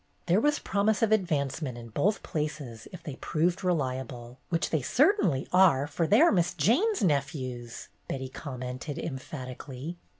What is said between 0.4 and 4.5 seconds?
was promise of advancement in both places if they proved reliable,